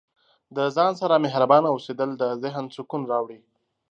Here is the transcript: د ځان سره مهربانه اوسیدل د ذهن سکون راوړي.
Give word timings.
د 0.55 0.57
ځان 0.75 0.91
سره 1.01 1.15
مهربانه 1.25 1.67
اوسیدل 1.73 2.09
د 2.17 2.23
ذهن 2.43 2.65
سکون 2.75 3.01
راوړي. 3.11 3.39